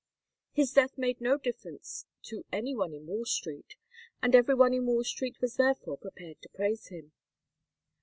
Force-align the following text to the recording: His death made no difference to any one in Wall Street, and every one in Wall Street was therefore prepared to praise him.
His 0.51 0.71
death 0.71 0.97
made 0.97 1.21
no 1.21 1.37
difference 1.37 2.07
to 2.23 2.43
any 2.51 2.73
one 2.73 2.91
in 2.91 3.05
Wall 3.05 3.23
Street, 3.23 3.75
and 4.19 4.33
every 4.33 4.55
one 4.55 4.73
in 4.73 4.87
Wall 4.87 5.03
Street 5.03 5.39
was 5.41 5.57
therefore 5.57 5.95
prepared 5.97 6.41
to 6.41 6.49
praise 6.49 6.87
him. 6.87 7.11